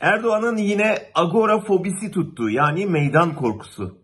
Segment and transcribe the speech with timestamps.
[0.00, 3.98] Erdoğan'ın yine agorafobisi tuttu yani meydan korkusu.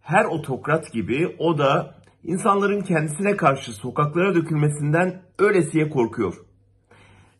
[0.00, 6.34] Her otokrat gibi o da insanların kendisine karşı sokaklara dökülmesinden öylesiye korkuyor.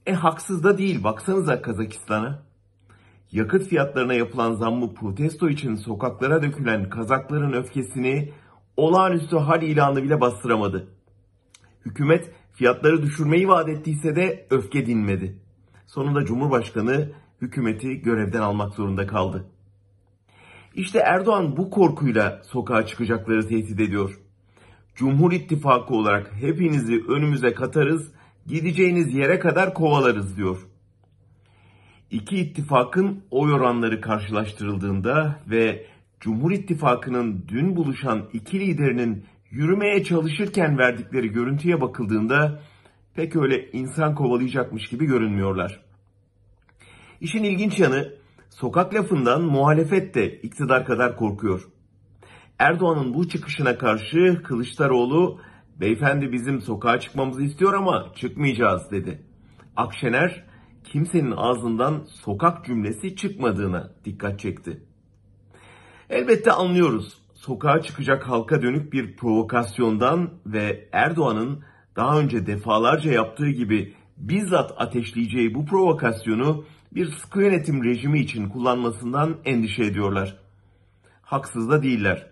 [0.07, 2.43] E haksız da değil baksanıza Kazakistan'a.
[3.33, 8.33] Yakıt fiyatlarına yapılan zammı protesto için sokaklara dökülen Kazakların öfkesini
[8.77, 10.89] olağanüstü hal ilanı bile bastıramadı.
[11.87, 15.39] Hükümet fiyatları düşürmeyi vaat ettiyse de öfke dinmedi.
[15.87, 17.09] Sonunda Cumhurbaşkanı
[17.41, 19.45] hükümeti görevden almak zorunda kaldı.
[20.75, 24.21] İşte Erdoğan bu korkuyla sokağa çıkacakları tehdit ediyor.
[24.95, 28.13] Cumhur İttifakı olarak hepinizi önümüze katarız,
[28.47, 30.59] gideceğiniz yere kadar kovalarız diyor.
[32.11, 35.87] İki ittifakın oy oranları karşılaştırıldığında ve
[36.21, 42.63] Cumhur İttifakı'nın dün buluşan iki liderinin yürümeye çalışırken verdikleri görüntüye bakıldığında
[43.15, 45.88] pek öyle insan kovalayacakmış gibi görünmüyorlar.
[47.21, 48.13] İşin ilginç yanı
[48.51, 51.69] sokak lafından muhalefet de iktidar kadar korkuyor.
[52.59, 55.41] Erdoğan'ın bu çıkışına karşı Kılıçdaroğlu
[55.81, 59.23] beyefendi bizim sokağa çıkmamızı istiyor ama çıkmayacağız dedi.
[59.77, 60.45] Akşener
[60.85, 64.83] kimsenin ağzından sokak cümlesi çıkmadığına dikkat çekti.
[66.11, 67.19] Elbette anlıyoruz.
[67.35, 71.65] Sokağa çıkacak halka dönük bir provokasyondan ve Erdoğan'ın
[71.97, 79.37] daha önce defalarca yaptığı gibi bizzat ateşleyeceği bu provokasyonu bir sıkı yönetim rejimi için kullanmasından
[79.45, 80.37] endişe ediyorlar.
[81.23, 82.31] Haksız da değiller.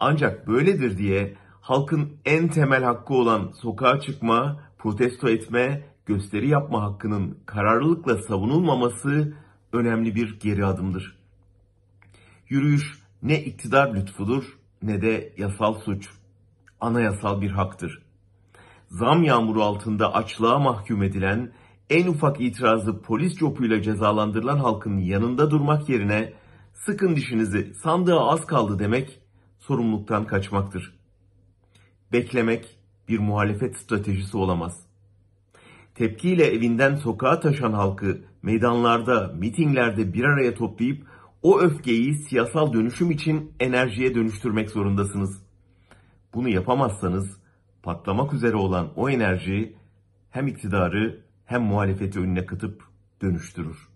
[0.00, 7.38] Ancak böyledir diye halkın en temel hakkı olan sokağa çıkma, protesto etme, gösteri yapma hakkının
[7.46, 9.34] kararlılıkla savunulmaması
[9.72, 11.16] önemli bir geri adımdır.
[12.48, 14.44] Yürüyüş ne iktidar lütfudur
[14.82, 16.08] ne de yasal suç.
[16.80, 18.02] Anayasal bir haktır.
[18.90, 21.52] Zam yağmuru altında açlığa mahkum edilen,
[21.90, 26.32] en ufak itirazı polis copuyla cezalandırılan halkın yanında durmak yerine
[26.74, 29.20] sıkın dişinizi sandığa az kaldı demek
[29.58, 30.94] sorumluluktan kaçmaktır.
[32.12, 32.78] Beklemek
[33.08, 34.86] bir muhalefet stratejisi olamaz.
[35.94, 41.06] Tepkiyle evinden sokağa taşan halkı meydanlarda, mitinglerde bir araya toplayıp
[41.42, 45.42] o öfkeyi siyasal dönüşüm için enerjiye dönüştürmek zorundasınız.
[46.34, 47.40] Bunu yapamazsanız
[47.82, 49.76] patlamak üzere olan o enerji
[50.30, 52.84] hem iktidarı hem muhalefeti önüne kıtıp
[53.22, 53.89] dönüştürür.